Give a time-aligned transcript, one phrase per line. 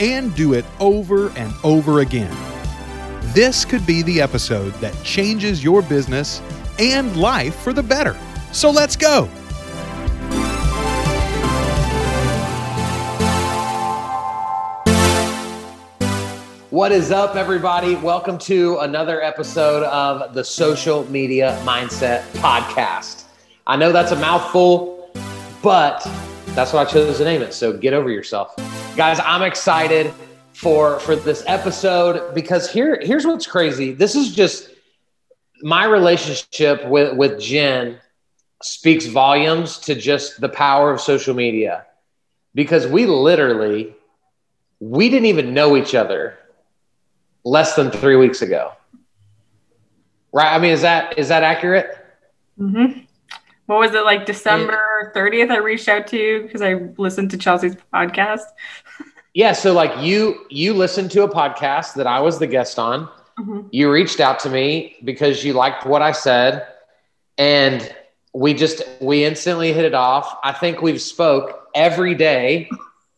[0.00, 2.34] and do it over and over again.
[3.34, 6.40] This could be the episode that changes your business
[6.78, 8.16] and life for the better.
[8.52, 9.28] So let's go.
[16.70, 17.96] What is up, everybody?
[17.96, 23.24] Welcome to another episode of the Social Media Mindset Podcast.
[23.66, 25.10] I know that's a mouthful,
[25.62, 26.00] but
[26.48, 27.52] that's what I chose to name it.
[27.52, 28.54] So get over yourself.
[28.98, 30.12] Guys, I'm excited
[30.54, 33.92] for for this episode because here here's what's crazy.
[33.92, 34.70] This is just
[35.62, 38.00] my relationship with with Jenn
[38.60, 41.86] speaks volumes to just the power of social media
[42.56, 43.94] because we literally
[44.80, 46.36] we didn't even know each other
[47.44, 48.72] less than 3 weeks ago.
[50.32, 50.52] Right?
[50.52, 51.96] I mean, is that is that accurate?
[52.58, 53.02] Mm-hmm.
[53.68, 55.50] What was it like December 30th?
[55.50, 58.40] I reached out to you because I listened to Chelsea's podcast.
[59.34, 63.08] Yeah, so like you you listened to a podcast that I was the guest on.
[63.38, 63.68] Mm-hmm.
[63.70, 66.66] You reached out to me because you liked what I said
[67.36, 67.94] and
[68.32, 70.38] we just we instantly hit it off.
[70.42, 72.68] I think we've spoke every day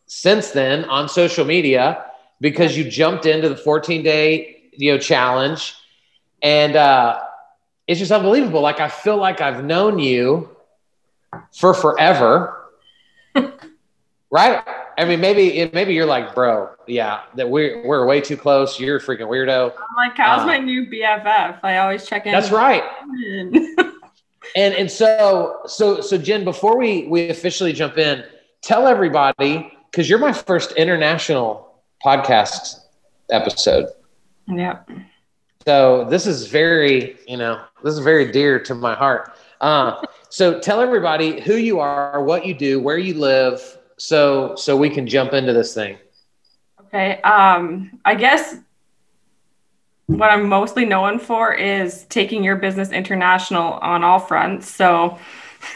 [0.05, 2.05] since then on social media
[2.39, 5.75] because you jumped into the 14 day you know challenge
[6.43, 7.19] and uh
[7.87, 8.61] it's just unbelievable.
[8.61, 10.49] Like i feel like i've known you
[11.53, 12.57] for forever.
[14.33, 14.63] Right?
[14.97, 18.79] I mean maybe maybe you're like bro yeah that we're we're way too close.
[18.79, 19.73] You're a freaking weirdo.
[19.73, 22.83] I'm like how's uh, my new bff i always check in that's right.
[24.55, 28.23] And and so so so jenn before we we officially jump in
[28.61, 31.75] tell everybody because you're my first international
[32.05, 32.79] podcast
[33.29, 33.87] episode.
[34.47, 34.79] Yeah.
[35.65, 39.33] So this is very, you know, this is very dear to my heart.
[39.59, 44.75] Uh, so tell everybody who you are, what you do, where you live, so so
[44.75, 45.97] we can jump into this thing.
[46.87, 47.21] Okay.
[47.21, 48.55] Um, I guess
[50.07, 54.69] what I'm mostly known for is taking your business international on all fronts.
[54.69, 55.17] So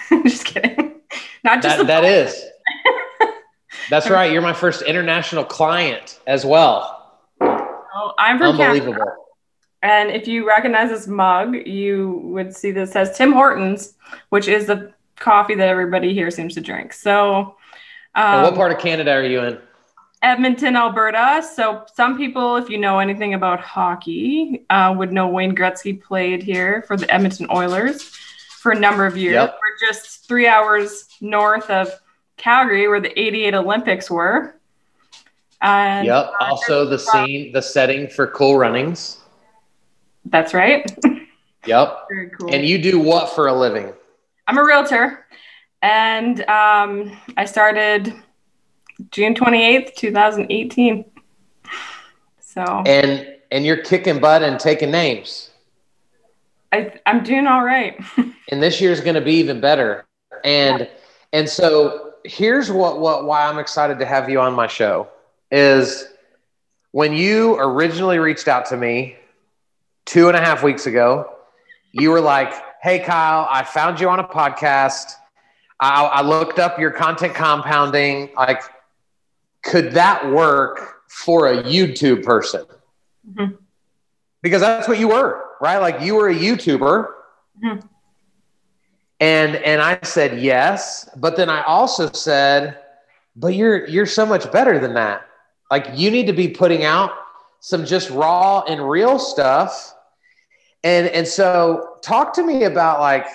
[0.23, 0.95] just kidding.
[1.43, 2.43] Not just that, that is.
[3.89, 4.31] That's right.
[4.31, 7.19] You're my first international client as well.
[7.39, 8.93] Oh, I'm from Unbelievable.
[8.93, 9.15] Canada.
[9.85, 13.93] And if you recognize this mug, you would see this says Tim Hortons,
[14.29, 16.91] which is the coffee that everybody here seems to drink.
[16.91, 17.55] So,
[18.15, 19.59] um, what part of Canada are you in?
[20.23, 21.47] Edmonton, Alberta.
[21.53, 26.41] So, some people, if you know anything about hockey, uh, would know Wayne Gretzky played
[26.41, 28.01] here for the Edmonton Oilers
[28.57, 29.33] for a number of years.
[29.35, 29.53] Yep.
[29.53, 31.91] We're just three hours north of
[32.37, 34.55] Calgary, where the 88 Olympics were.
[35.61, 36.31] And, yep.
[36.41, 39.19] Uh, also, the scene, the setting for Cool Runnings.
[40.25, 40.85] That's right.
[41.65, 42.05] Yep.
[42.09, 42.53] Very cool.
[42.53, 43.91] And you do what for a living?
[44.47, 45.25] I'm a realtor,
[45.81, 48.13] and um, I started
[49.11, 51.05] June 28th, 2018.
[52.39, 52.61] So.
[52.61, 55.49] And and you're kicking butt and taking names.
[56.71, 57.99] I I'm doing all right.
[58.51, 60.05] and this year's going to be even better.
[60.43, 60.87] And yeah.
[61.33, 65.07] and so here's what what why I'm excited to have you on my show
[65.51, 66.07] is
[66.91, 69.15] when you originally reached out to me
[70.05, 71.29] two and a half weeks ago,
[71.91, 75.13] you were like, "Hey Kyle, I found you on a podcast.
[75.79, 78.29] I, I looked up your content compounding.
[78.35, 78.61] Like,
[79.63, 82.65] could that work for a YouTube person?"
[83.29, 83.55] Mm-hmm.
[84.41, 85.77] Because that's what you were, right?
[85.77, 87.07] Like you were a YouTuber.
[87.63, 87.87] Mm-hmm
[89.19, 92.79] and and I said yes, but then I also said,
[93.35, 95.27] but you're you're so much better than that.
[95.71, 97.11] Like you need to be putting out
[97.59, 99.94] some just raw and real stuff.
[100.85, 103.25] And and so talk to me about like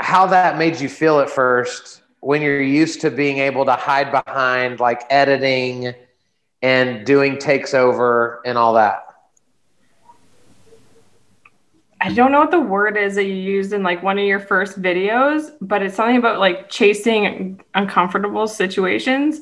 [0.00, 4.10] how that made you feel at first when you're used to being able to hide
[4.10, 5.94] behind like editing
[6.60, 9.04] and doing takes over and all that.
[12.00, 14.40] I don't know what the word is that you used in like one of your
[14.40, 19.40] first videos, but it's something about like chasing uncomfortable situations.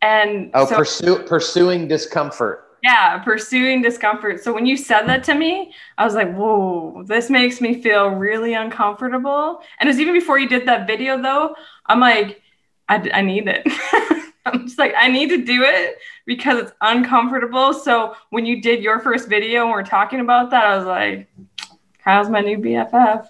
[0.00, 2.63] And oh, so, pursue, pursuing discomfort.
[2.84, 4.44] Yeah, pursuing discomfort.
[4.44, 8.10] So when you said that to me, I was like, whoa, this makes me feel
[8.10, 9.62] really uncomfortable.
[9.80, 11.56] And it was even before you did that video, though.
[11.86, 12.42] I'm like,
[12.90, 13.66] I, I need it.
[14.44, 15.96] I'm just like, I need to do it
[16.26, 17.72] because it's uncomfortable.
[17.72, 21.26] So when you did your first video and we're talking about that, I was like,
[22.00, 23.26] how's my new BFF?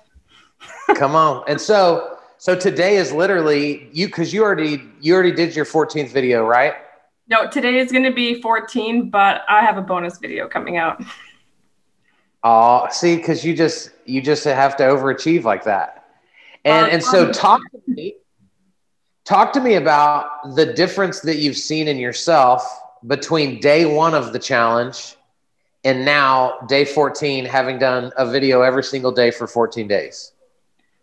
[0.96, 1.44] Come on.
[1.46, 6.08] And so, so today is literally you, cause you already, you already did your 14th
[6.08, 6.74] video, right?
[7.26, 11.02] No, today is going to be 14, but I have a bonus video coming out.
[12.42, 16.04] Oh, see, cause you just, you just have to overachieve like that.
[16.66, 18.16] And, and so um, um, talk to me,
[19.24, 22.66] talk to me about the difference that you've seen in yourself
[23.06, 25.16] between day one of the challenge
[25.84, 30.32] and now day 14 having done a video every single day for 14 days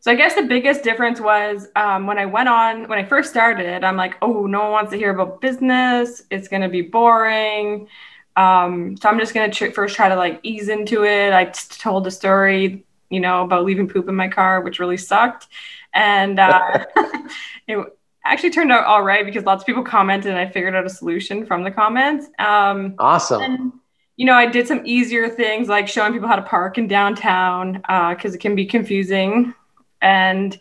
[0.01, 3.29] so i guess the biggest difference was um, when i went on when i first
[3.29, 6.23] started i'm like oh no one wants to hear about business.
[6.29, 7.87] It's going to be boring.
[8.35, 11.31] Um, so i'm just going to tr- first try to like ease into it.
[11.33, 14.97] I t- told a story you know about leaving poop in my car which really
[14.97, 15.47] sucked.
[15.93, 16.85] And uh,
[17.67, 17.77] it
[18.25, 20.89] actually turned out all right because lots of people commented and i figured out a
[20.89, 22.27] solution from the comments.
[22.39, 23.41] Um, awesome.
[23.41, 23.73] and,
[24.17, 27.73] you know, I did some easier things like showing people how to park in downtown
[27.73, 29.53] because uh, it can be confusing.
[30.01, 30.57] And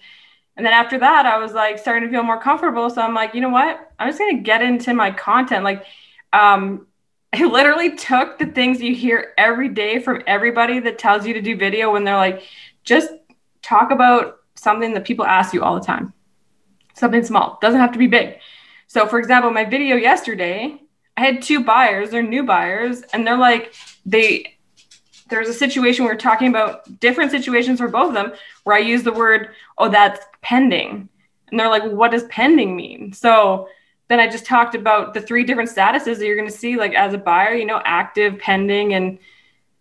[0.56, 2.90] and then after that, I was like starting to feel more comfortable.
[2.90, 3.92] So I'm like, you know what?
[3.98, 5.64] I'm just gonna get into my content.
[5.64, 5.84] Like,
[6.32, 6.86] um,
[7.32, 11.40] I literally took the things you hear every day from everybody that tells you to
[11.40, 12.42] do video when they're like,
[12.84, 13.10] just
[13.62, 16.12] talk about something that people ask you all the time.
[16.94, 18.38] Something small doesn't have to be big.
[18.88, 20.80] So, for example, my video yesterday,
[21.16, 23.72] I had two buyers, they're new buyers, and they're like,
[24.04, 24.58] they
[25.30, 28.32] there's a situation we are talking about different situations for both of them
[28.64, 31.08] where I use the word, oh, that's pending.
[31.50, 33.12] And they're like, what does pending mean?
[33.12, 33.68] So
[34.08, 36.94] then I just talked about the three different statuses that you're going to see, like
[36.94, 39.18] as a buyer, you know, active, pending, and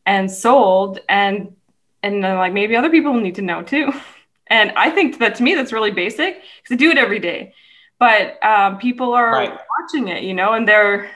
[0.05, 0.99] and sold.
[1.09, 1.55] And
[2.03, 3.91] and then like maybe other people need to know too.
[4.51, 7.53] And I think that to me that's really basic because I do it every day.
[7.99, 9.59] But um, people are right.
[9.79, 11.11] watching it, you know, and they're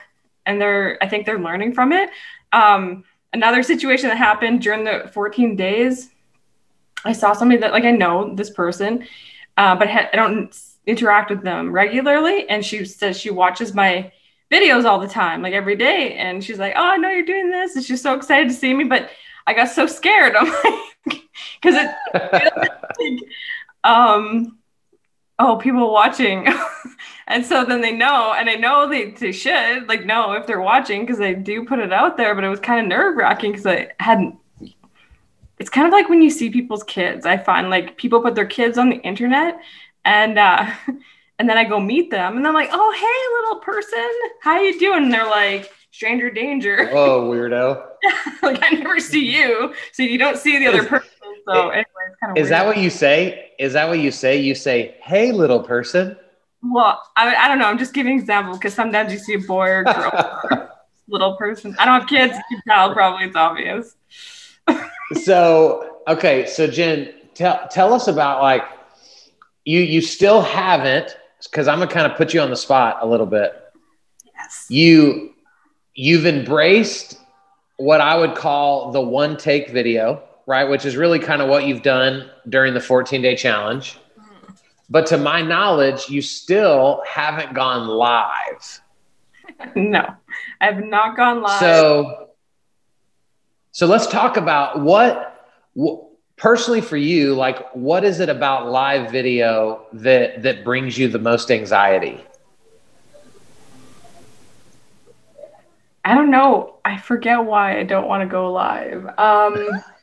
[0.46, 2.10] and they're I think they're learning from it.
[2.52, 3.02] Um,
[3.34, 6.08] another situation that happened during the 14 days,
[7.04, 9.06] I saw somebody that like I know this person,
[9.58, 14.10] uh, but ha- I don't interact with them regularly, and she says she watches my
[14.50, 17.50] videos all the time, like every day, and she's like, "Oh, I know you're doing
[17.50, 19.10] this," and she's so excited to see me, but
[19.46, 20.34] I got so scared.
[20.38, 21.22] I'm like,
[21.60, 21.90] because it,
[22.98, 23.24] it
[23.82, 24.58] um,
[25.38, 26.46] oh, people watching.
[27.26, 30.60] and so then they know, and I know they, they should like know if they're
[30.60, 33.52] watching because they do put it out there, but it was kind of nerve wracking
[33.52, 34.36] because I hadn't.
[35.58, 37.24] It's kind of like when you see people's kids.
[37.24, 39.58] I find like people put their kids on the internet
[40.04, 40.70] and uh
[41.38, 44.10] and then I go meet them and I'm like, oh hey little person,
[44.42, 45.04] how you doing?
[45.04, 46.90] And they're like, stranger danger.
[46.92, 47.86] Oh weirdo.
[48.42, 49.72] like I never see you.
[49.92, 51.08] So you don't see the other person.
[51.48, 52.52] So anyway, it's kind of Is weird.
[52.52, 53.52] that what you say?
[53.58, 54.36] Is that what you say?
[54.36, 56.16] You say, hey little person.
[56.64, 57.66] Well, I, I don't know.
[57.66, 60.70] I'm just giving example because sometimes you see a boy or girl,
[61.08, 61.76] little person.
[61.78, 62.34] I don't have kids.
[62.50, 62.92] You can tell.
[62.94, 63.96] Probably it's obvious.
[65.22, 68.64] so okay, so Jenn, tell tell us about like
[69.64, 73.06] you you still haven't because I'm gonna kind of put you on the spot a
[73.06, 73.52] little bit.
[74.24, 74.66] Yes.
[74.70, 75.34] You
[75.94, 77.18] you've embraced
[77.76, 80.64] what I would call the one take video, right?
[80.64, 83.98] Which is really kind of what you've done during the 14 day challenge.
[84.90, 88.80] But to my knowledge, you still haven't gone live.
[89.76, 90.04] No,
[90.60, 91.60] I have not gone live.
[91.60, 92.28] So,
[93.72, 96.02] so let's talk about what, what
[96.36, 101.18] personally for you, like what is it about live video that that brings you the
[101.18, 102.24] most anxiety?
[106.04, 106.76] I don't know.
[106.84, 109.06] I forget why I don't want to go live.
[109.18, 109.82] Um,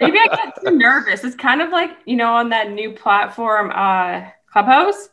[0.00, 1.24] Maybe I get too nervous.
[1.24, 5.10] It's kind of like, you know, on that new platform, uh, Clubhouse.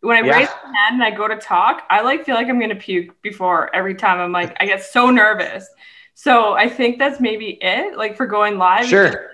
[0.00, 0.36] When I yeah.
[0.36, 3.20] raise my hand and I go to talk, I like feel like I'm gonna puke
[3.22, 4.20] before every time.
[4.20, 5.66] I'm like, I get so nervous.
[6.14, 8.86] So I think that's maybe it, like for going live.
[8.86, 9.30] Sure.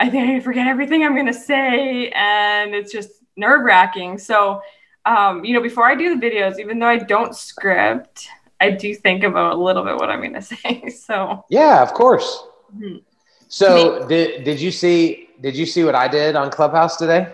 [0.00, 4.18] I think I forget everything I'm gonna say, and it's just nerve wracking.
[4.18, 4.60] So,
[5.04, 8.28] um, you know, before I do the videos, even though I don't script,
[8.60, 10.88] I do think about a little bit what I'm gonna say.
[10.88, 12.42] So yeah, of course.
[12.74, 12.96] Mm-hmm.
[13.48, 17.32] So did did you see did you see what I did on Clubhouse today?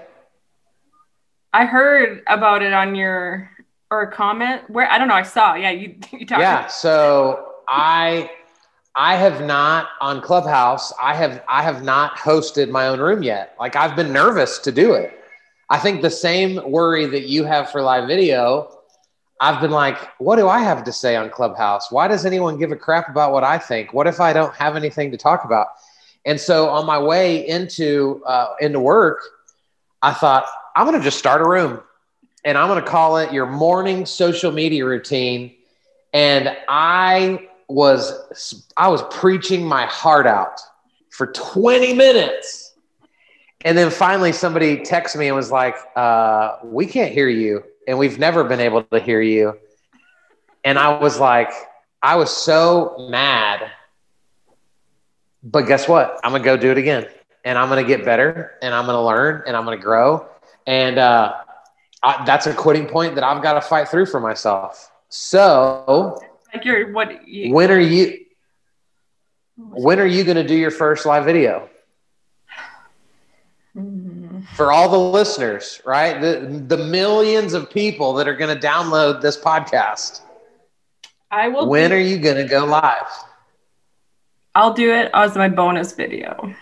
[1.52, 3.50] I heard about it on your
[3.90, 5.14] or a comment where I don't know.
[5.14, 5.54] I saw.
[5.54, 6.40] Yeah, you you talked.
[6.40, 6.66] Yeah.
[6.66, 8.31] So I
[8.95, 10.92] I have not on Clubhouse.
[11.00, 13.54] I have I have not hosted my own room yet.
[13.59, 15.19] Like I've been nervous to do it.
[15.71, 18.78] I think the same worry that you have for live video.
[19.40, 21.90] I've been like, what do I have to say on Clubhouse?
[21.90, 23.92] Why does anyone give a crap about what I think?
[23.92, 25.69] What if I don't have anything to talk about?
[26.25, 29.21] And so on my way into uh, into work,
[30.02, 31.81] I thought I'm going to just start a room.
[32.45, 35.55] and I'm going to call it your morning social media routine.
[36.12, 40.61] And I was I was preaching my heart out
[41.11, 42.75] for 20 minutes.
[43.64, 47.62] And then finally somebody texted me and was like, uh, we can't hear you.
[47.87, 49.59] And we've never been able to hear you.
[50.64, 51.50] And I was like,
[52.02, 53.71] I was so mad.
[55.42, 56.20] But guess what?
[56.22, 57.06] I'm gonna go do it again.
[57.44, 60.28] And I'm gonna get better and I'm gonna learn and I'm gonna grow.
[60.66, 61.34] And uh,
[62.02, 64.90] I, that's a quitting point that I've got to fight through for myself.
[65.08, 66.20] So,
[66.52, 67.26] like you're what?
[67.28, 68.18] You, when are you?
[69.56, 71.68] When are you going to do your first live video?
[73.76, 74.40] Mm-hmm.
[74.54, 76.20] For all the listeners, right?
[76.20, 80.22] The the millions of people that are going to download this podcast.
[81.30, 81.68] I will.
[81.68, 83.06] When do, are you going to go live?
[84.54, 86.54] I'll do it as my bonus video.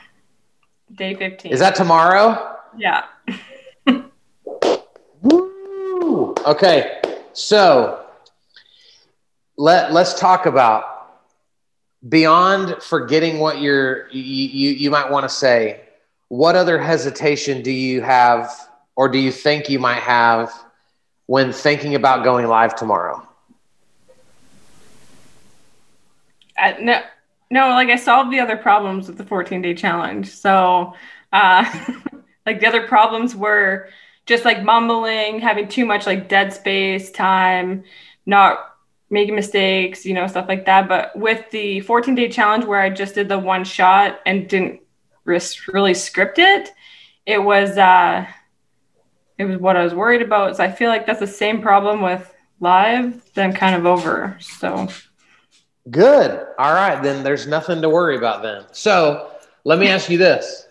[0.94, 1.52] Day 15.
[1.52, 2.56] Is that tomorrow?
[2.76, 3.04] Yeah.
[5.23, 6.35] Woo!
[6.47, 7.00] Okay,
[7.32, 8.04] so
[9.56, 10.85] let let's talk about
[12.09, 15.80] beyond forgetting what you're you you, you might want to say.
[16.28, 18.52] What other hesitation do you have,
[18.94, 20.52] or do you think you might have
[21.26, 23.26] when thinking about going live tomorrow?
[26.56, 27.00] Uh, no,
[27.50, 30.28] no, like I solved the other problems with the 14 day challenge.
[30.28, 30.95] So,
[31.33, 31.64] uh,
[32.47, 33.88] like the other problems were
[34.26, 37.85] just like mumbling, having too much like dead space time,
[38.26, 38.76] not
[39.11, 40.88] making mistakes, you know, stuff like that.
[40.88, 44.80] But with the 14 day challenge where I just did the one shot and didn't
[45.25, 46.71] really script it,
[47.26, 48.26] it was uh
[49.38, 50.57] it was what I was worried about.
[50.57, 54.37] So I feel like that's the same problem with live I'm kind of over.
[54.40, 54.88] So
[55.90, 56.47] good.
[56.59, 58.64] All right, then there's nothing to worry about then.
[58.73, 59.30] So
[59.64, 60.66] let me ask you this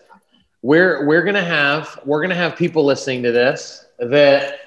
[0.62, 4.58] we're we're gonna have we're gonna have people listening to this that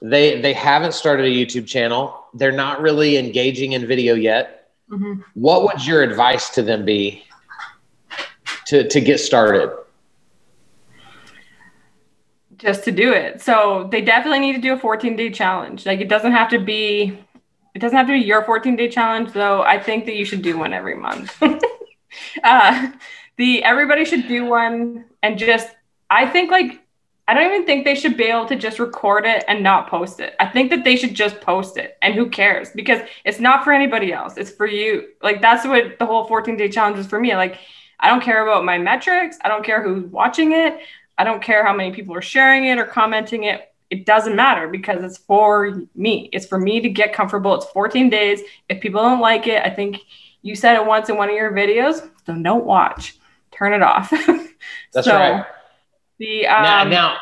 [0.00, 2.24] they they haven't started a YouTube channel.
[2.34, 4.70] They're not really engaging in video yet.
[4.90, 5.22] Mm-hmm.
[5.34, 7.24] What would your advice to them be
[8.66, 9.76] to to get started?
[12.56, 13.42] Just to do it.
[13.42, 15.86] So they definitely need to do a 14 day challenge.
[15.86, 17.18] Like it doesn't have to be
[17.76, 19.60] it doesn't have to be your 14 day challenge though.
[19.60, 21.36] I think that you should do one every month.
[22.42, 22.90] uh,
[23.36, 25.68] the everybody should do one and just
[26.08, 26.82] I think like
[27.28, 30.20] I don't even think they should be able to just record it and not post
[30.20, 30.34] it.
[30.40, 33.74] I think that they should just post it and who cares because it's not for
[33.74, 34.38] anybody else.
[34.38, 35.08] It's for you.
[35.22, 37.36] Like that's what the whole 14 day challenge is for me.
[37.36, 37.58] Like
[38.00, 39.36] I don't care about my metrics.
[39.44, 40.78] I don't care who's watching it.
[41.18, 43.70] I don't care how many people are sharing it or commenting it.
[43.90, 46.28] It doesn't matter because it's for me.
[46.32, 47.54] It's for me to get comfortable.
[47.54, 48.40] It's 14 days.
[48.68, 50.00] If people don't like it, I think
[50.42, 53.18] you said it once in one of your videos, so don't watch
[53.56, 54.10] turn it off.
[54.92, 55.46] That's so, right.
[56.18, 57.16] The um, now, now,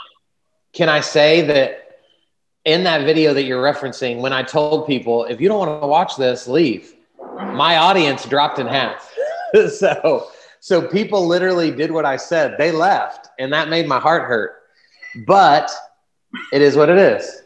[0.72, 2.00] can I say that
[2.64, 5.86] in that video that you're referencing, when I told people if you don't want to
[5.86, 6.94] watch this, leave,
[7.52, 9.12] my audience dropped in half.
[9.70, 10.28] so,
[10.60, 12.56] so people literally did what I said.
[12.58, 14.62] They left, and that made my heart hurt.
[15.26, 15.70] But
[16.52, 17.42] it is what it is.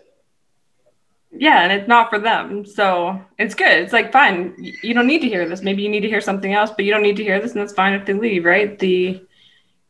[1.30, 2.64] Yeah and it's not for them.
[2.64, 3.78] So it's good.
[3.78, 5.62] It's like fine you don't need to hear this.
[5.62, 7.60] Maybe you need to hear something else but you don't need to hear this and
[7.60, 8.78] that's fine if they leave right?
[8.78, 9.22] The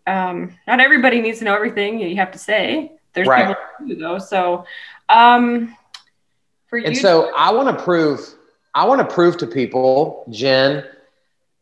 [0.07, 2.93] um not everybody needs to know everything you have to say.
[3.13, 3.49] There's right.
[3.49, 4.19] people who do though.
[4.19, 4.65] So
[5.09, 5.77] um
[6.69, 8.21] for you and so i want to prove
[8.75, 10.85] i want to prove to people jenn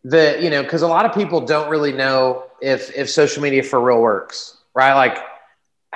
[0.03, 3.63] that you know because a lot of people don't really know if if social media
[3.63, 4.95] for real works right?
[4.95, 5.19] Like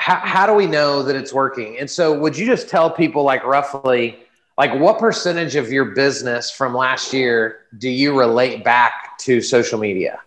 [0.00, 1.78] how, how do we know that it's working?
[1.78, 4.18] And so, would you just tell people, like, roughly,
[4.56, 9.78] like, what percentage of your business from last year do you relate back to social
[9.78, 10.18] media?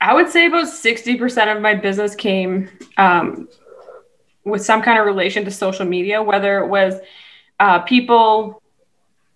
[0.00, 3.48] I would say about 60% of my business came um,
[4.44, 7.00] with some kind of relation to social media, whether it was
[7.58, 8.62] uh, people,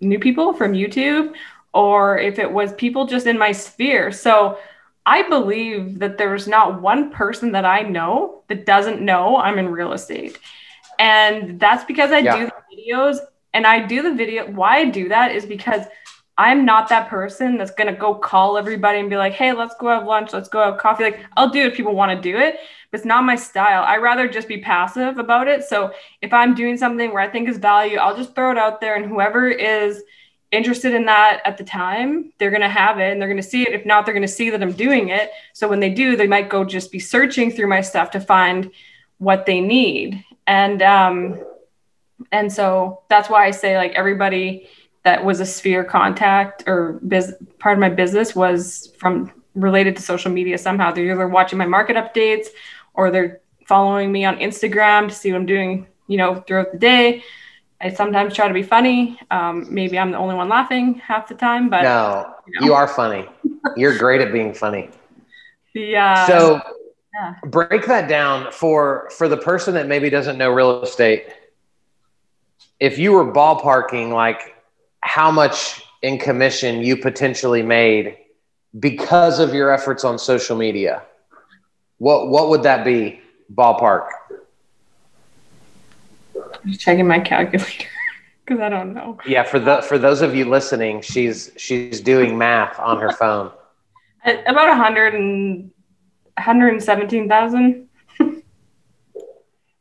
[0.00, 1.34] new people from YouTube,
[1.72, 4.12] or if it was people just in my sphere.
[4.12, 4.56] So,
[5.06, 9.68] I believe that there's not one person that I know that doesn't know I'm in
[9.68, 10.38] real estate.
[10.98, 12.36] And that's because I yeah.
[12.36, 13.18] do the videos
[13.52, 14.50] and I do the video.
[14.50, 15.84] Why I do that is because
[16.36, 19.74] I'm not that person that's going to go call everybody and be like, hey, let's
[19.78, 21.04] go have lunch, let's go have coffee.
[21.04, 22.56] Like, I'll do it if people want to do it,
[22.90, 23.84] but it's not my style.
[23.84, 25.62] I rather just be passive about it.
[25.64, 25.92] So
[26.22, 28.96] if I'm doing something where I think is value, I'll just throw it out there
[28.96, 30.02] and whoever is
[30.54, 33.48] interested in that at the time, they're going to have it and they're going to
[33.48, 33.72] see it.
[33.72, 35.30] If not, they're going to see that I'm doing it.
[35.52, 38.70] So when they do, they might go just be searching through my stuff to find
[39.18, 40.24] what they need.
[40.46, 41.42] And um,
[42.32, 44.68] and so that's why I say like everybody
[45.02, 50.02] that was a sphere contact or biz- part of my business was from related to
[50.02, 50.92] social media somehow.
[50.92, 52.46] They're either watching my market updates
[52.94, 56.78] or they're following me on Instagram to see what I'm doing you know, throughout the
[56.78, 57.22] day.
[57.84, 59.20] I sometimes try to be funny.
[59.30, 62.66] Um, maybe I'm the only one laughing half the time, but no, you, know.
[62.66, 63.28] you are funny.
[63.76, 64.90] You're great at being funny.
[65.74, 66.60] The uh, so
[67.12, 67.34] yeah.
[67.46, 71.26] break that down for for the person that maybe doesn't know real estate.
[72.78, 74.54] If you were ballparking, like
[75.00, 78.18] how much in commission you potentially made
[78.78, 81.02] because of your efforts on social media,
[81.98, 83.20] what what would that be?
[83.52, 84.06] Ballpark.
[86.78, 87.88] Checking my calculator
[88.44, 89.18] because I don't know.
[89.26, 93.52] Yeah, for the for those of you listening, she's she's doing math on her phone.
[94.46, 95.70] About a hundred and
[96.36, 97.88] 117,000.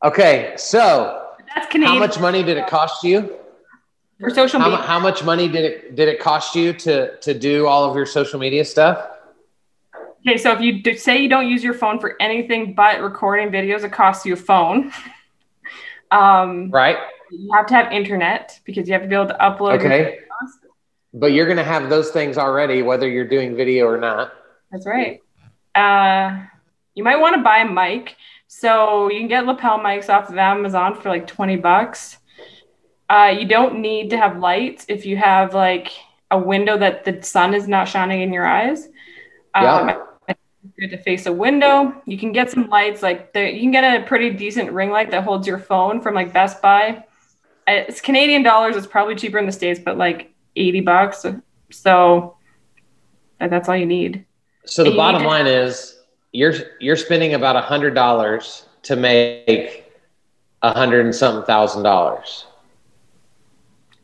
[0.03, 1.93] okay, so that's Canadian.
[1.93, 3.37] How much money did it cost you?
[4.19, 4.77] For social media.
[4.77, 7.95] How, how, much money did it did it cost you to to do all of
[7.95, 9.09] your social media stuff?
[10.25, 13.49] Okay, so if you do, say you don't use your phone for anything but recording
[13.49, 14.93] videos, it costs you a phone.
[16.13, 16.97] Um, right.
[17.31, 19.79] You have to have internet because you have to be able to upload.
[19.79, 20.19] Okay.
[21.13, 24.33] But you're going to have those things already, whether you're doing video or not.
[24.71, 25.21] That's right.
[25.75, 26.45] Uh,
[26.95, 28.15] you might want to buy a mic.
[28.47, 32.17] So you can get lapel mics off of Amazon for like 20 bucks.
[33.09, 35.91] Uh, you don't need to have lights if you have like
[36.31, 38.85] a window that the sun is not shining in your eyes.
[39.55, 40.03] Um, yeah.
[40.79, 42.01] Good to face a window.
[42.05, 45.11] You can get some lights like the, you can get a pretty decent ring light
[45.11, 47.03] that holds your phone from like Best Buy.
[47.67, 48.75] It's Canadian dollars.
[48.75, 51.25] It's probably cheaper in the states, but like 80 bucks.
[51.71, 52.37] So
[53.39, 54.25] that's all you need.
[54.65, 55.99] So the bottom line is
[56.31, 59.91] you're you're spending about a hundred dollars to make
[60.61, 62.45] a hundred and something thousand dollars.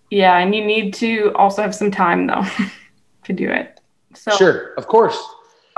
[0.10, 2.44] Yeah, and you need to also have some time though
[3.24, 3.80] to do it.
[4.13, 5.18] So sure, of course.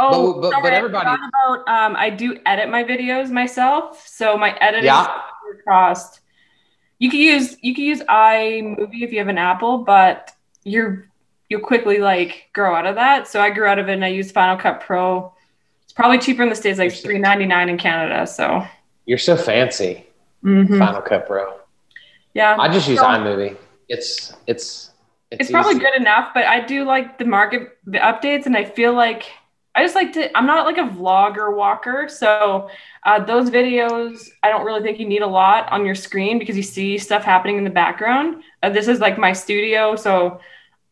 [0.02, 1.08] Oh, but, but, sorry, but everybody.
[1.08, 5.22] I about um, I do edit my videos myself, so my editing yeah.
[5.68, 6.22] cost.
[6.98, 10.32] You can use you can use iMovie if you have an Apple, but
[10.64, 11.08] you're
[11.50, 13.28] you'll quickly like grow out of that.
[13.28, 15.34] So I grew out of it and I used Final Cut Pro.
[15.84, 18.26] It's probably cheaper in the States, like three ninety nine in Canada.
[18.26, 18.66] So
[19.06, 20.08] you're so fancy.
[20.44, 20.80] Mm-hmm.
[20.80, 21.60] Final Cut Pro.
[22.34, 22.56] Yeah.
[22.58, 23.58] I just use so, iMovie.
[23.88, 24.92] It's it's
[25.30, 28.66] it's, it's probably good enough, but I do like the market the updates and I
[28.66, 29.26] feel like
[29.74, 32.08] I just like to I'm not like a vlogger walker.
[32.10, 32.70] So
[33.04, 36.58] uh, those videos, I don't really think you need a lot on your screen because
[36.58, 38.44] you see stuff happening in the background.
[38.62, 40.40] Uh, this is like my studio, so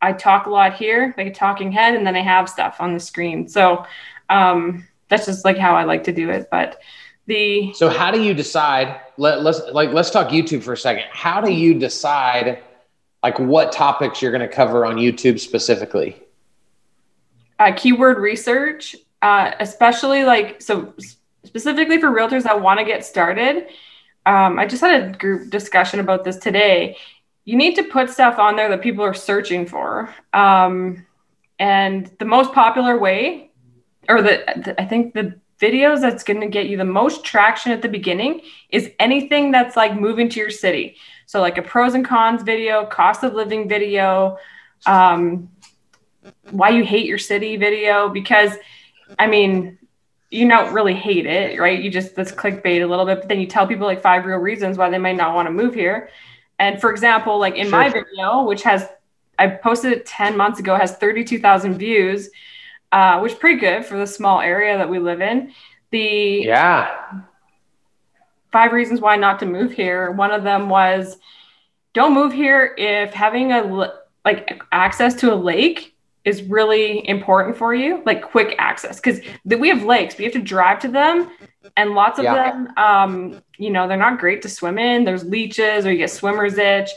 [0.02, 2.94] I talk a lot here, like a talking head, and then I have stuff on
[2.94, 3.48] the screen.
[3.48, 3.84] So
[4.30, 6.48] um, that's just like how I like to do it.
[6.50, 6.80] But
[7.26, 9.00] the so how do you decide?
[9.18, 11.04] Let, let's like let's talk YouTube for a second.
[11.12, 12.62] How do you decide
[13.22, 16.16] like what topics you're going to cover on YouTube specifically?
[17.60, 20.92] Uh, keyword research, uh, especially like so
[21.44, 23.68] specifically for realtors that want to get started.
[24.26, 26.96] Um, I just had a group discussion about this today
[27.44, 30.14] you need to put stuff on there that people are searching for.
[30.32, 31.04] Um,
[31.58, 33.50] and the most popular way,
[34.08, 37.70] or the, the I think the videos that's going to get you the most traction
[37.72, 40.96] at the beginning is anything that's like moving to your city.
[41.26, 44.38] So like a pros and cons video, cost of living video,
[44.86, 45.50] um,
[46.50, 48.08] why you hate your city video.
[48.08, 48.52] Because
[49.18, 49.78] I mean,
[50.30, 51.80] you don't really hate it, right?
[51.80, 54.38] You just that's clickbait a little bit, but then you tell people like five real
[54.38, 56.10] reasons why they might not want to move here.
[56.58, 57.78] And for example, like in sure.
[57.78, 58.86] my video, which has
[59.38, 62.28] I posted it 10 months ago, has 32,000 views,
[62.92, 65.52] uh, which pretty good for the small area that we live in.
[65.90, 67.22] The yeah
[68.52, 70.10] five reasons why not to move here.
[70.10, 71.16] One of them was
[71.92, 73.92] don't move here if having a
[74.24, 79.68] like access to a lake is really important for you, like quick access, because we
[79.68, 81.30] have lakes, we have to drive to them,
[81.76, 82.34] and lots of yeah.
[82.34, 85.04] them, um, you know, they're not great to swim in.
[85.04, 86.90] There's leeches, or you get swimmer's itch,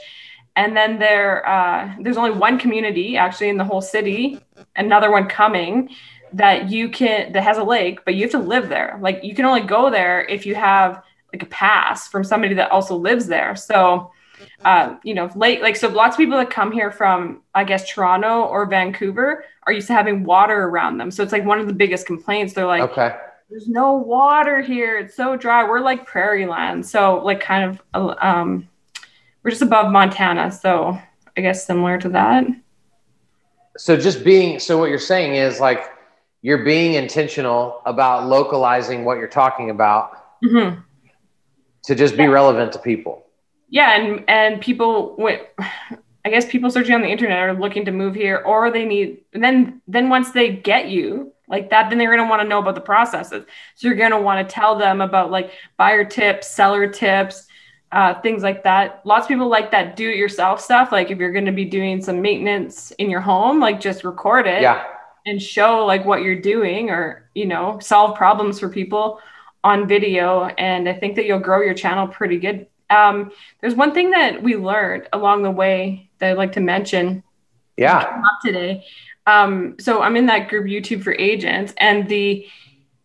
[0.56, 4.40] and then there, uh, there's only one community actually in the whole city,
[4.76, 5.90] another one coming
[6.34, 8.98] that you can that has a lake, but you have to live there.
[9.02, 12.72] Like you can only go there if you have like a pass from somebody that
[12.72, 13.56] also lives there.
[13.56, 14.12] So
[14.66, 17.90] uh, you know, late like so lots of people that come here from I guess
[17.90, 21.12] Toronto or Vancouver are used to having water around them.
[21.12, 22.54] So it's like one of the biggest complaints.
[22.54, 23.16] They're like, okay,
[23.50, 24.98] there's no water here.
[24.98, 25.64] It's so dry.
[25.64, 26.86] We're like prairie land.
[26.86, 28.68] So like kind of um,
[29.44, 30.52] we're just above Montana.
[30.52, 30.98] So
[31.38, 32.46] I guess similar to that.
[33.78, 35.92] So just being so what you're saying is like
[36.42, 40.80] you're being intentional about localizing what you're talking about mm-hmm.
[41.84, 42.30] to just be yeah.
[42.30, 43.26] relevant to people
[43.74, 45.42] yeah and and people went
[46.26, 49.20] i guess people searching on the internet are looking to move here or they need
[49.34, 52.48] and then then once they get you like that then they're going to want to
[52.48, 53.44] know about the processes
[53.76, 57.48] so you're going to want to tell them about like buyer tips seller tips
[57.92, 59.02] uh, things like that.
[59.06, 60.92] Lots of people like that do it yourself stuff.
[60.92, 64.48] Like if you're going to be doing some maintenance in your home, like just record
[64.48, 64.84] it Yeah.
[65.28, 69.20] and show like what you're doing or, you know, solve problems for people
[69.64, 70.46] on video.
[70.58, 72.66] And I think that you'll grow your channel pretty good.
[72.94, 77.24] Um, there's one thing that we learned along the way that I'd like to mention
[77.78, 78.22] Yeah.
[78.46, 78.84] today.
[79.26, 82.46] Um, so I'm in that group YouTube for agents, and the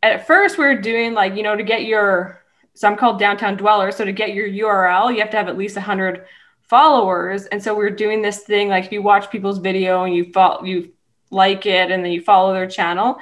[0.03, 2.43] at first we are doing like you know to get your
[2.75, 3.91] so I'm called downtown dweller.
[3.91, 6.27] So to get your URL, you have to have at least 100
[6.63, 10.15] followers, and so we are doing this thing like if you watch people's video and
[10.15, 10.93] you follow you
[11.31, 13.19] like it and then you follow their channel.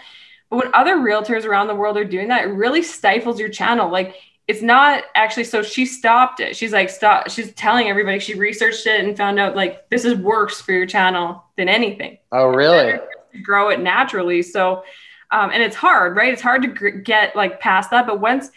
[0.50, 3.90] But when other realtors around the world are doing that, it really stifles your channel.
[3.90, 4.14] Like
[4.48, 6.56] it's not actually so she stopped it.
[6.56, 10.14] She's like stop she's telling everybody she researched it and found out like this is
[10.14, 12.18] worse for your channel than anything.
[12.32, 12.98] Oh, really?
[13.42, 14.82] grow it naturally so
[15.30, 16.32] um, and it's hard right?
[16.32, 18.50] It's hard to gr- get like past that but once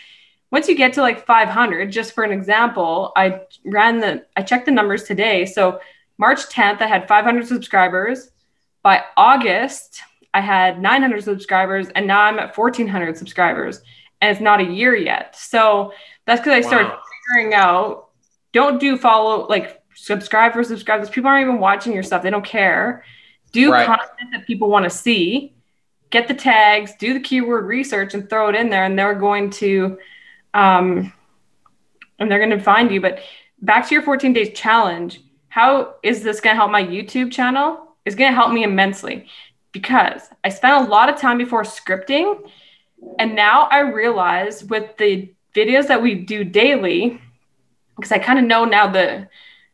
[0.51, 4.65] once you get to like 500 just for an example i ran the i checked
[4.65, 5.45] the numbers today.
[5.45, 5.81] So
[6.17, 8.29] march 10th i had 500 subscribers.
[8.83, 10.01] By august
[10.33, 13.81] i had 900 subscribers and now i'm at 1400 subscribers
[14.21, 15.35] and it's not a year yet.
[15.35, 15.93] So
[16.25, 16.91] that's because i started
[17.27, 18.09] figuring out
[18.53, 22.23] don't do follow like subscribe for subscribers people aren't even watching your stuff.
[22.23, 23.03] They don't care.
[23.51, 23.85] Do Right.
[23.85, 25.55] content that people want to see.
[26.09, 29.49] Get the tags do the keyword research and throw it in there and they're going
[29.51, 29.97] to
[30.53, 31.13] um
[32.17, 32.99] and they're going to find you.
[32.99, 33.19] But
[33.61, 37.95] back to your 14 days challenge how is this going to help my youtube channel?
[38.05, 39.27] It's going to help me immensely
[39.71, 42.49] because i spent a lot of time before scripting
[43.17, 47.21] and now i realize with the videos that we do daily
[47.95, 49.27] because i kind of know now the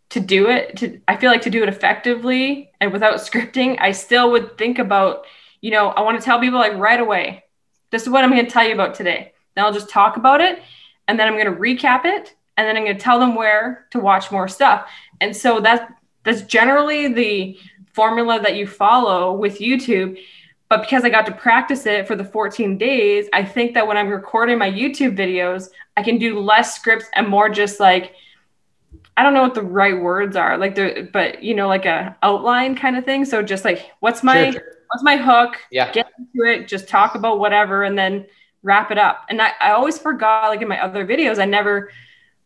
[0.10, 3.92] to do it to i feel like to do it effectively and without scripting i
[3.92, 5.26] still would think about
[5.62, 7.44] you know i want to tell people like right away
[7.92, 9.34] this is what i'm going to tell you about today.
[9.56, 10.62] Then i'll just talk about it
[11.08, 13.88] and then i'm going to recap it and then i'm going to tell them where
[13.92, 14.90] to watch more stuff.
[15.22, 15.92] And so that's
[16.24, 17.58] that's generally the
[17.94, 20.20] formula that you follow with youtube
[20.70, 23.98] but because i got to practice it for the 14 days i think that when
[23.98, 28.14] i'm recording my youtube videos i can do less scripts and more just like
[29.18, 32.16] I don't know what the right words are, like the, but you know, like a
[32.22, 33.24] outline kind of thing.
[33.24, 34.62] So just like, what's my, Sure.
[34.90, 35.56] what's my hook?
[35.72, 35.92] Yeah.
[35.92, 38.26] Get into it, just talk about whatever, and then
[38.62, 39.26] wrap it up.
[39.30, 41.92] And I, I always forgot, like in my other videos, I never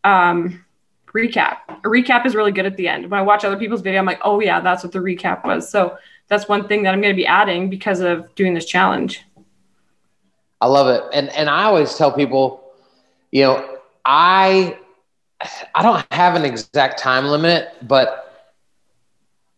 [0.03, 0.63] um,
[1.07, 1.57] recap.
[1.69, 3.09] A recap is really good at the end.
[3.09, 5.67] When I watch other people's video, I'm like, oh yeah, that's what the recap was.
[5.67, 5.97] So
[6.29, 9.23] that's one thing that I'm going to be adding because of doing this challenge.
[10.61, 11.03] I love it.
[11.13, 12.63] And and I always tell people,
[13.31, 14.77] you know, I
[15.73, 18.25] I don't have an exact time limit, but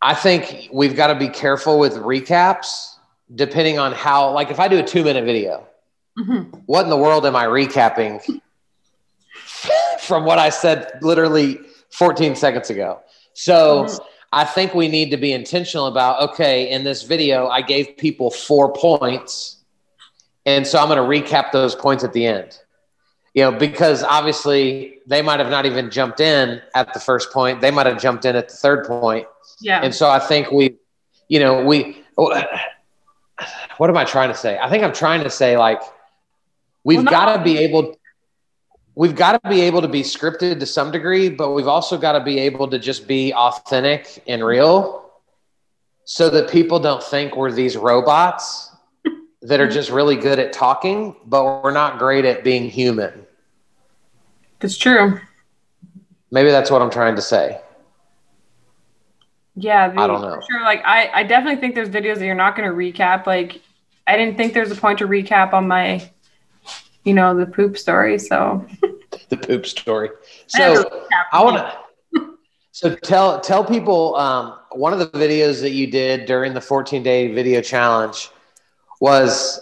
[0.01, 2.95] I think we've got to be careful with recaps
[3.34, 5.67] depending on how like if I do a 2-minute video,
[6.19, 6.63] Mhm.
[6.65, 8.21] what in the world am I recapping
[10.01, 11.60] from what I said literally
[11.91, 12.99] 14 seconds ago?
[13.34, 13.99] So Mhm.
[14.32, 18.32] I think we need to be intentional about okay, in this video, I gave people
[18.32, 19.58] four points.
[20.46, 22.58] And so I'm going to recap those points at the end.
[23.34, 27.62] You know, because obviously they might have not even jumped in at the first point.
[27.62, 29.26] They might have jumped in at the third point.
[29.62, 29.80] Yeah.
[29.82, 30.76] And so I think we,
[31.30, 34.58] you know, we, what am I trying to say?
[34.60, 35.82] I think I'm trying to say like,
[36.84, 37.96] we've Well, got to be able,
[38.95, 42.13] we've got to be able to be scripted to some degree, but we've also got
[42.13, 45.10] to be able to just be authentic and real
[46.04, 48.69] so that people don't think we're these robots
[49.41, 53.25] that are just really good at talking, but we're not great at being human.
[54.60, 55.19] That's true.
[56.30, 57.60] Maybe that's what I'm trying to say.
[59.56, 60.39] Yeah, the, I don't know.
[60.49, 63.25] Sure, like I, I definitely think there's videos that you're not going to recap.
[63.25, 63.62] Like,
[64.08, 66.10] I didn't think there's a point to recap on my,
[67.04, 68.20] you know, the poop story.
[68.20, 68.66] So
[69.30, 70.10] The poop story.
[70.48, 72.32] So I want to.
[72.72, 77.04] So tell tell people um, one of the videos that you did during the 14
[77.04, 78.30] day video challenge
[79.00, 79.60] was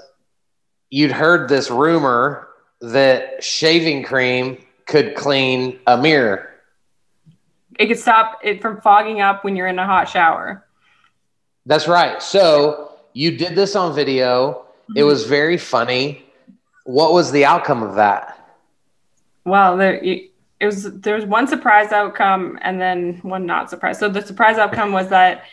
[0.89, 2.47] you'd heard this rumor
[2.81, 6.49] that shaving cream could clean a mirror.
[7.77, 10.65] It could stop it from fogging up when you're in a hot shower.
[11.65, 12.21] That's right.
[12.21, 14.65] So you did this on video.
[14.95, 16.25] It was very funny.
[16.89, 18.35] What was the outcome of that?
[19.45, 20.91] Well, there you- it was.
[21.01, 23.99] There was one surprise outcome and then one not surprise.
[23.99, 25.43] So the surprise outcome was that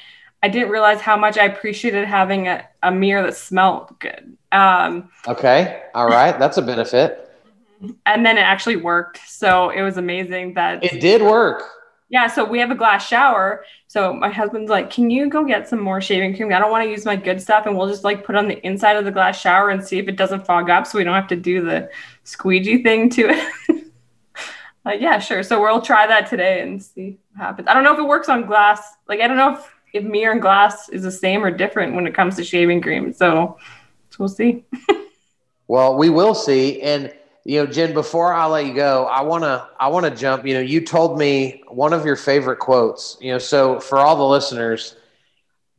[0.43, 4.37] I didn't realize how much I appreciated having a, a mirror that smelled good.
[4.51, 5.83] Um, Okay.
[5.95, 6.37] All right.
[6.39, 7.31] That's a benefit.
[8.07, 9.21] and then it actually worked.
[9.29, 11.63] So it was amazing that It did work.
[12.09, 13.65] Yeah, so we have a glass shower.
[13.89, 16.53] So my husband's like, "Can you go get some more shaving cream?
[16.53, 18.65] I don't want to use my good stuff, and we'll just like put on the
[18.65, 21.15] inside of the glass shower and see if it doesn't fog up, so we don't
[21.15, 21.91] have to do the
[22.25, 23.53] squeegee thing to it."
[24.87, 25.43] Like, yeah, sure.
[25.43, 27.67] So we'll try that today and see what happens.
[27.67, 28.95] I don't know if it works on glass.
[29.09, 32.07] Like, I don't know if, if mirror and glass is the same or different when
[32.07, 33.13] it comes to shaving cream.
[33.13, 33.59] So,
[34.11, 34.65] so we'll see.
[35.67, 36.81] well, we will see.
[36.83, 37.13] And
[37.47, 40.45] you know, Jenn, before I let you go, I wanna I wanna jump.
[40.45, 43.17] You know, you told me one of your favorite quotes.
[43.21, 44.97] You know, so for all the listeners,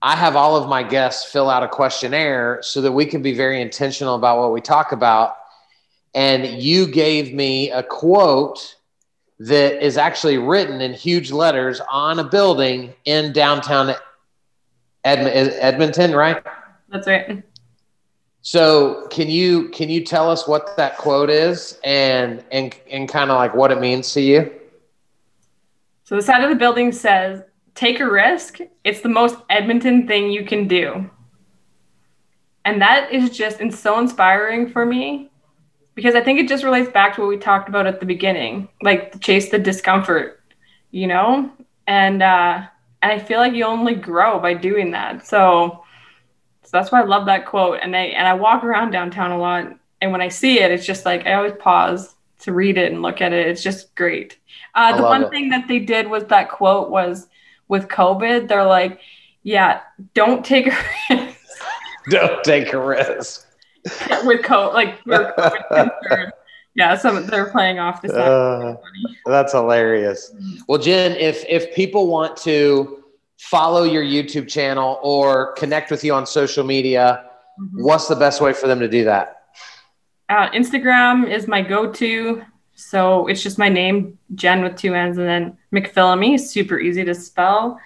[0.01, 3.33] I have all of my guests fill out a questionnaire so that we can be
[3.33, 5.35] very intentional about what we talk about.
[6.15, 8.77] And you gave me a quote
[9.39, 13.93] that is actually written in huge letters on a building in downtown
[15.03, 16.41] Edmonton, right?
[16.87, 17.43] That's right.
[18.47, 23.29] So can you can you tell us what that quote is and and and kind
[23.29, 24.49] of like what it means to you?
[26.05, 27.43] So the side of the building says,
[27.75, 28.59] "Take a risk.
[28.85, 31.09] It's the most Edmonton thing you can do."
[32.63, 35.29] And that is just and so inspiring for me
[35.93, 38.69] because I think it just relates back to what we talked about at the beginning,
[38.81, 40.41] like chase the discomfort,
[40.91, 41.51] you know?
[41.85, 42.61] And uh
[43.01, 45.27] and I feel like you only grow by doing that.
[45.27, 45.83] So
[46.67, 47.79] so that's why I love that quote.
[47.81, 50.85] And I and I walk around downtown a lot and when I see it, it's
[50.85, 53.47] just like I always pause to read it and look at it.
[53.47, 54.37] It's just great.
[54.75, 55.29] Uh, the one it.
[55.29, 57.27] thing that they did was that quote was
[57.67, 58.99] with COVID, they're like,
[59.43, 59.81] yeah,
[60.13, 60.77] don't take a
[61.09, 61.37] risk.
[62.09, 63.47] don't take a risk
[64.23, 66.31] with COVID, like COVID
[66.77, 68.75] yeah, some they're playing off the Uh,
[69.25, 70.31] that's hilarious.
[70.67, 73.03] Well, Jenn, if if people want to
[73.37, 77.25] follow your YouTube channel or connect with you on social media,
[77.59, 77.83] mm-hmm.
[77.83, 79.43] what's the best way for them to do that?
[80.29, 82.43] Uh, Instagram is my go-to.
[82.75, 87.15] So it's just my name, Jenn with two N's, and then McPhillamey, super easy to
[87.15, 87.79] spell.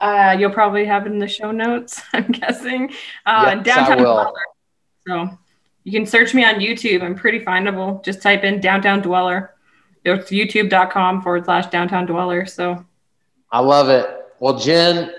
[0.00, 2.92] Uh, you'll probably have it in the show notes, I'm guessing.
[3.24, 4.32] Uh, downtown will.
[5.06, 5.38] So
[5.84, 7.02] you can search me on YouTube.
[7.02, 8.04] I'm pretty findable.
[8.04, 9.54] Just type in downtown dweller.
[10.04, 12.46] It's youtube.com forward slash downtown dweller.
[12.46, 12.84] So
[13.50, 14.15] I love it.
[14.38, 15.12] Well, Jenn,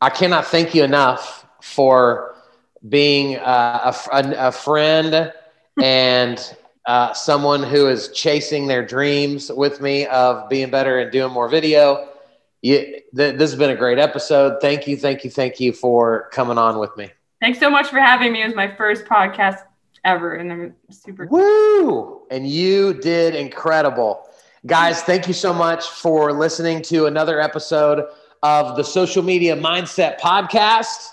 [0.00, 2.34] I cannot thank you enough for
[2.88, 5.32] being uh, a, a, a, friend
[5.80, 6.56] and
[6.86, 11.48] uh, someone who is chasing their dreams with me of being better and doing more
[11.48, 12.08] video.
[12.62, 12.78] You,
[13.16, 14.60] th- this has been a great episode.
[14.60, 17.10] Thank you, thank you, thank you for coming on with me.
[17.40, 18.42] Thanks so much for having me.
[18.42, 19.58] It was my first podcast
[20.04, 21.26] ever, and I'm super.
[21.26, 22.22] Woo!
[22.30, 24.28] And you did incredible.
[24.64, 28.06] Guys, thank you so much for listening to another episode
[28.42, 31.10] of the Social Media Mindset Podcast.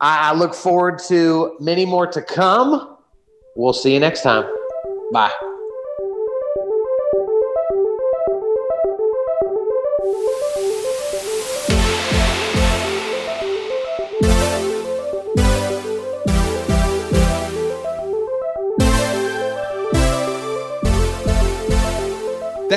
[0.00, 2.96] I, I look forward to many more to come.
[3.56, 4.44] We'll see you next time.
[5.12, 5.53] Bye.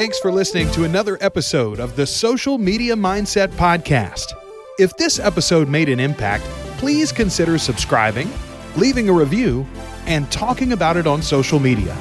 [0.07, 4.31] Thanks for listening to another episode of the Social Media Mindset Podcast.
[4.79, 6.45] If this episode made an impact,
[6.77, 8.31] please consider subscribing,
[8.77, 9.67] leaving a review,
[10.05, 11.93] and talking about it on social media.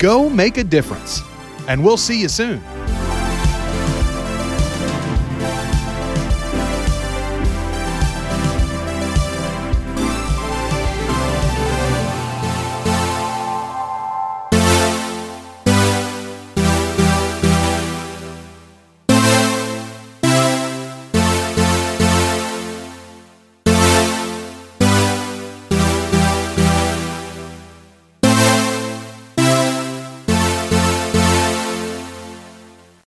[0.00, 1.22] Go make a difference,
[1.68, 2.60] and we'll see you soon.